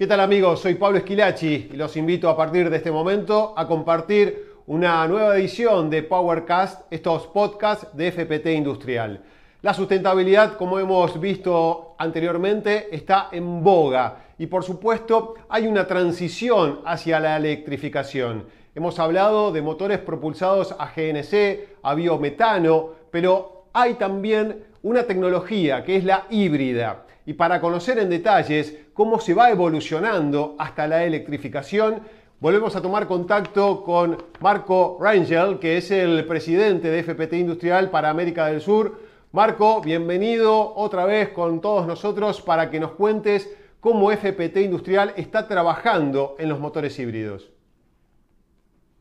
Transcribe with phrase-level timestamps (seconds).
[0.00, 0.60] ¿Qué tal amigos?
[0.60, 5.36] Soy Pablo Esquilachi y los invito a partir de este momento a compartir una nueva
[5.36, 9.20] edición de Powercast, estos podcasts de FPT Industrial.
[9.60, 16.80] La sustentabilidad, como hemos visto anteriormente, está en boga y por supuesto hay una transición
[16.86, 18.46] hacia la electrificación.
[18.74, 25.96] Hemos hablado de motores propulsados a GNC, a biometano, pero hay también una tecnología que
[25.96, 27.04] es la híbrida.
[27.30, 32.00] Y para conocer en detalles cómo se va evolucionando hasta la electrificación,
[32.40, 38.10] volvemos a tomar contacto con Marco Rangel, que es el presidente de FPT Industrial para
[38.10, 38.98] América del Sur.
[39.30, 45.46] Marco, bienvenido otra vez con todos nosotros para que nos cuentes cómo FPT Industrial está
[45.46, 47.52] trabajando en los motores híbridos.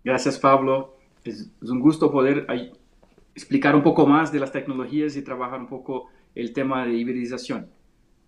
[0.04, 0.98] Gracias, Pablo.
[1.24, 2.46] Es, un gusto poder
[3.34, 7.79] explicar un poco más de las tecnologías y trabajar un poco el tema de hibridización.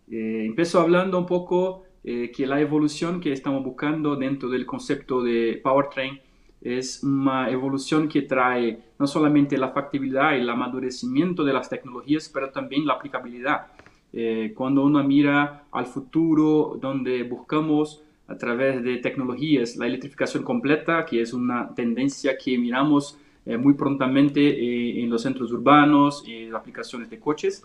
[0.09, 5.59] Eh, hablando un poco eh, que la evolución que estamos buscando dentro del concepto de
[5.63, 6.19] powertrain
[6.59, 12.29] es una evolución que trae no solamente la factibilidad y el amadurecimiento de las tecnologías,
[12.29, 13.67] pero también la aplicabilidad.
[14.13, 21.05] Eh, cuando uno mira al futuro, donde buscamos a través de tecnologías la electrificación completa,
[21.05, 27.09] que es una tendencia que miramos eh, muy prontamente en los centros urbanos y aplicaciones
[27.09, 27.63] de coches,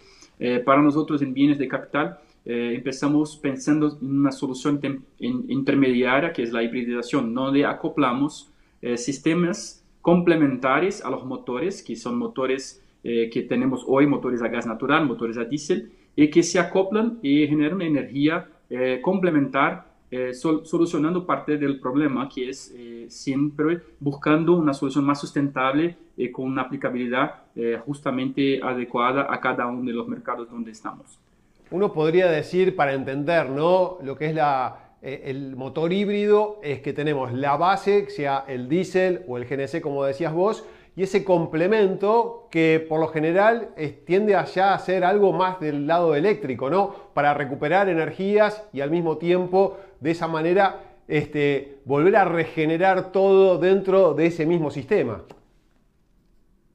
[0.67, 4.81] para nosotros en bienes de capital eh, empezamos pensando en una solución
[5.19, 12.17] intermediaria que es la hibridización, donde acoplamos eh, sistemas complementarios a los motores, que son
[12.17, 16.61] motores eh, que tenemos hoy, motores a gas natural, motores a diésel, y que se
[16.61, 18.49] acoplan y generan energía
[19.03, 19.87] complementar,
[20.33, 22.75] solucionando parte del problema, que es
[23.09, 25.97] siempre buscando una solución más sustentable
[26.33, 27.43] con una aplicabilidad
[27.85, 31.21] justamente adecuada a cada uno de los mercados donde estamos
[31.71, 33.99] uno podría decir, para entender ¿no?
[34.03, 34.37] lo que es
[35.03, 39.81] eh, el motor híbrido, es que tenemos la base, sea el diésel o el GNC,
[39.81, 43.71] como decías vos, y ese complemento que por lo general
[44.07, 46.95] tiende allá a ser algo más del lado eléctrico, ¿no?
[47.13, 53.59] Para recuperar energías y al mismo tiempo de esa manera este, volver a regenerar todo
[53.59, 55.23] dentro de ese mismo sistema.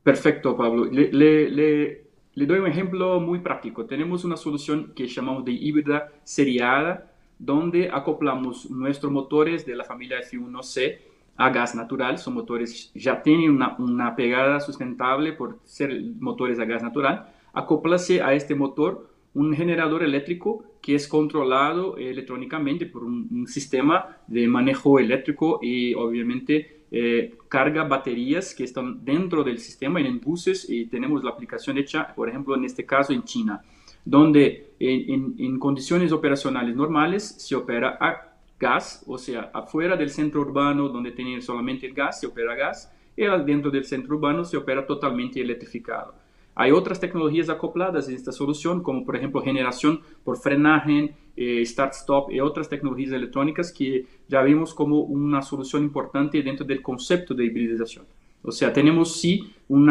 [0.04, 0.86] Perfecto, Pablo.
[0.86, 2.01] le
[2.36, 3.86] doy un ejemplo muy práctico.
[3.86, 10.20] Tenemos una solución que llamamos de híbrida seriada, donde acoplamos nuestros motores de la familia
[10.22, 11.00] F1C
[11.38, 12.18] a gas natural.
[12.20, 17.28] Son motores, ya tienen una, una pegada sustentable por ser motores a gas natural.
[17.54, 24.18] Acoplase a este motor un generador eléctrico que es controlado electrónicamente por un, un sistema
[24.28, 30.70] de manejo eléctrico y obviamente eh, carga baterías que están dentro del sistema en buses
[30.70, 33.62] y tenemos la aplicación hecha, por ejemplo, en este caso en China,
[34.04, 40.90] donde en, condiciones operacionales normales se opera a gas, o sea, afuera del centro urbano
[40.90, 44.58] donde tiene solamente el gas, se opera a gas, y dentro del centro urbano se
[44.58, 46.14] opera totalmente electrificado.
[46.56, 52.32] Hay otras tecnologías acopladas en esta solución, como por ejemplo generación por frenaje, eh, start-stop
[52.32, 57.46] y otras tecnologías electrónicas que ya vimos como una solución importante dentro del concepto de
[57.46, 58.06] hibridización.
[58.44, 59.90] O sea, tenemos sí un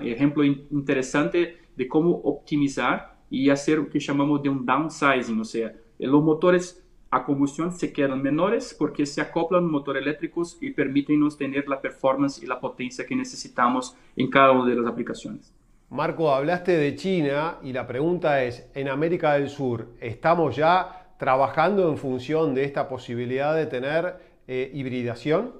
[0.00, 5.74] ejemplo interesante de cómo optimizar y hacer lo que llamamos de un downsizing, o sea,
[5.98, 11.68] los motores a combustión se quedan menores porque se acoplan motores eléctricos y permiten tener
[11.68, 15.52] la performance y la potencia que necesitamos en cada una de las aplicaciones.
[15.90, 21.90] Marco, hablaste de China y la pregunta es, en América del Sur, ¿estamos ya trabajando
[21.90, 24.14] en función de esta posibilidad de tener
[24.46, 25.52] eh, hibridación?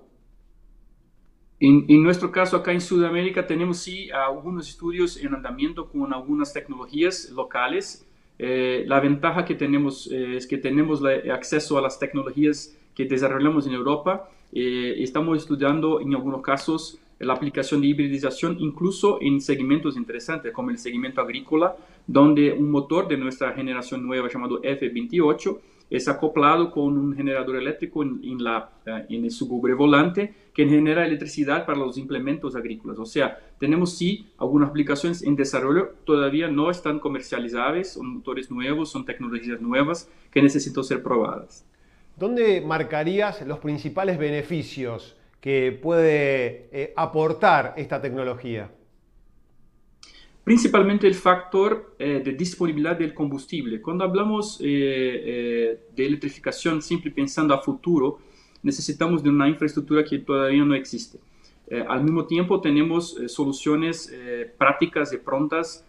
[1.58, 7.30] En, nuestro caso, acá en Sudamérica, tenemos sí algunos estudios en andamiento con algunas tecnologías
[7.30, 8.08] locales.
[8.38, 11.02] Eh, la ventaja que tenemos eh, es que tenemos
[11.34, 14.30] acceso a las tecnologías que desarrollamos en Europa.
[14.52, 20.78] estamos estudiando en algunos casos la aplicación de hibridización incluso en segmentos interesantes como el
[20.78, 21.76] segmento agrícola,
[22.06, 25.58] donde un motor de nuestra generación nueva llamado F28
[25.90, 31.66] es acoplado con un generador eléctrico en, la, eh, en el volante que genera electricidad
[31.66, 32.98] para los implementos agrícolas.
[32.98, 38.90] O sea, tenemos sí algunas aplicaciones en desarrollo, todavía no están comercializables, son motores nuevos,
[38.90, 41.66] son tecnologías nuevas que necesitan ser probadas.
[42.16, 48.70] ¿Dónde marcarías los principales beneficios que puede eh, aportar esta tecnología?
[50.44, 53.80] Principalmente el factor eh, de disponibilidad del combustible.
[53.80, 58.18] Cuando hablamos eh, de electrificación, siempre pensando a futuro,
[58.62, 61.18] necesitamos de una infraestructura que todavía no existe.
[61.88, 64.12] al mismo tiempo, tenemos soluciones
[64.58, 65.84] prácticas y prontas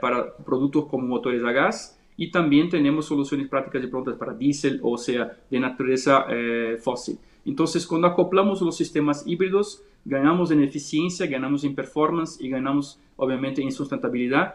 [0.00, 4.80] para productos como motores a gas y también tenemos soluciones prácticas y prontas para diésel,
[4.82, 7.16] o sea, de naturaleza eh, fósil.
[7.48, 13.62] Entonces, cuando acoplamos los sistemas híbridos, ganamos en eficiencia, ganamos en performance y ganamos, obviamente,
[13.62, 14.54] en sustentabilidad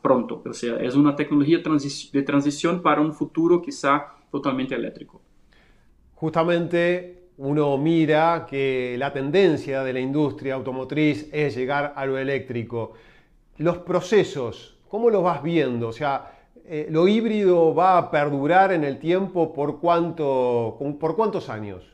[0.00, 0.42] pronto.
[0.48, 5.20] O sea, es una tecnología de transición para un futuro quizá totalmente eléctrico.
[6.14, 12.92] Justamente uno mira que la tendencia de la industria automotriz es llegar a lo eléctrico.
[13.56, 15.88] Los procesos, ¿cómo los vas viendo?
[15.88, 16.30] O sea,
[16.64, 21.90] eh, ¿lo híbrido va a perdurar en el tiempo por, cuánto, por cuántos años?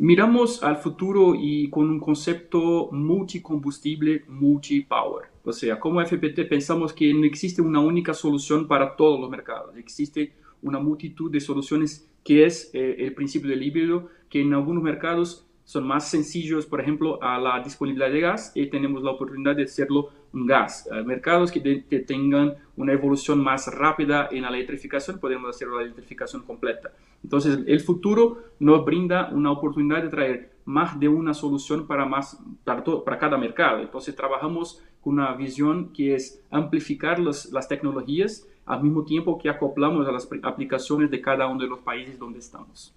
[0.00, 5.26] Miramos al futuro y con un concepto multicombustible, multi-power.
[5.42, 9.76] O sea, como FPT pensamos que no existe una única solución para todos los mercados.
[9.76, 14.84] Existe una multitud de soluciones que es eh, el principio del híbrido, que en algunos
[14.84, 19.56] mercados son más sencillos, por ejemplo, a la disponibilidad de gas y tenemos la oportunidad
[19.56, 20.88] de hacerlo gas.
[21.04, 21.60] mercados que,
[22.06, 26.92] tengan una evolución más rápida en la electrificación, podemos hacer la electrificación completa.
[27.22, 32.38] Entonces, el futuro nos brinda una oportunidad de traer más de una solución para, más,
[32.64, 33.80] para, para cada mercado.
[33.80, 40.06] Entonces, trabajamos con una visión que es amplificar las tecnologías al mismo tiempo que acoplamos
[40.06, 42.94] a las aplicaciones de cada uno de los países donde estamos.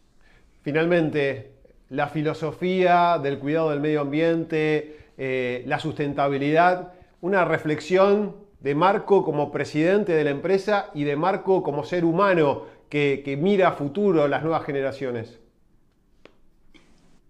[0.63, 1.53] Finalmente,
[1.89, 9.51] la filosofía del cuidado del medio ambiente, eh, la sustentabilidad, una reflexión de Marco como
[9.51, 14.43] presidente de la empresa y de Marco como ser humano que, mira a futuro las
[14.43, 15.39] nuevas generaciones.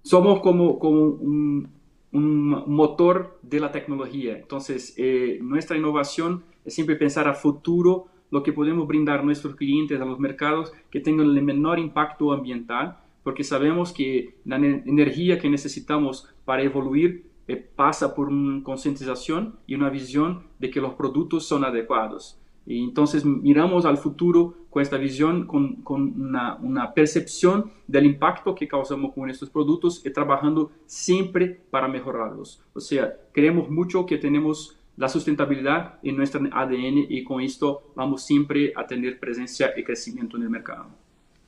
[0.01, 1.69] Somos como, un,
[2.11, 4.37] motor de la tecnología.
[4.37, 9.55] Entonces, eh, nuestra innovación es siempre pensar a futuro lo que podemos brindar a nuestros
[9.55, 15.39] clientes, a los mercados, que tengan el menor impacto ambiental porque sabemos que la energía
[15.39, 20.93] que necesitamos para evoluir eh, pasa por una concientización y una visión de que los
[20.93, 22.39] productos son adecuados.
[22.65, 28.55] Y entonces miramos al futuro con esta visión, con, con una, una, percepción del impacto
[28.55, 32.63] que causamos con estos productos y trabajando siempre para mejorarlos.
[32.73, 38.23] O sea, creemos mucho que tenemos la sustentabilidad en nuestro ADN y con esto vamos
[38.23, 40.85] siempre a tener presencia y crecimiento en el mercado.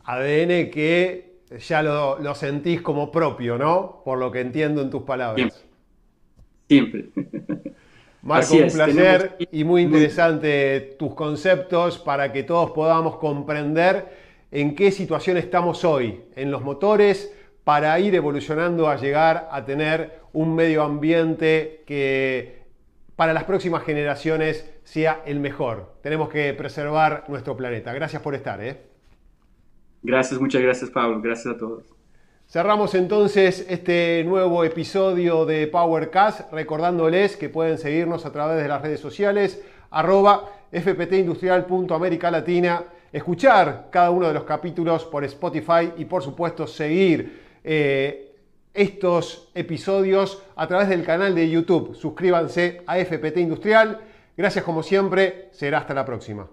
[0.03, 1.33] ADN que
[1.65, 4.01] ya lo, sentís como propio, ¿no?
[4.03, 5.63] Por lo que entiendo en tus palabras.
[6.68, 7.10] Siempre.
[8.24, 14.07] Marco, un placer y muy interesante tus conceptos para que todos podamos comprender
[14.50, 17.33] en qué situación estamos hoy en los motores
[17.63, 22.63] para ir evolucionando a llegar a tener un medio ambiente que
[23.15, 25.94] para las próximas generaciones sea el mejor.
[26.01, 27.94] Tenemos que preservar nuestro planeta.
[27.94, 28.62] Gracias por estar.
[28.63, 28.77] ¿eh?
[30.01, 31.83] Gracias, muchas gracias Pablo, gracias a todos.
[32.53, 38.79] Cerramos entonces este nuevo episodio de PowerCast recordándoles que pueden seguirnos a través de las
[38.79, 39.59] redes sociales
[39.89, 48.35] arroba fptindustrial.americalatina, escuchar cada uno de los capítulos por Spotify y por supuesto seguir eh,
[48.71, 51.95] estos episodios a través del canal de YouTube.
[51.95, 54.00] Suscríbanse a FPT Industrial.
[54.38, 56.47] Gracias como siempre, será hasta la próxima.